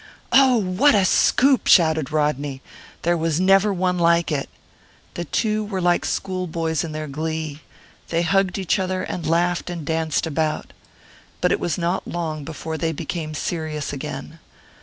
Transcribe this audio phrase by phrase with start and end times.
[0.31, 2.63] "Oh, what a scoop!" shouted Rodney.
[3.03, 4.49] "There was never one like it."
[5.13, 7.61] The two were like schoolboys in their glee.
[8.09, 10.73] They hugged each other, and laughed and danced about.
[11.39, 14.39] But it was not long before they became serious again.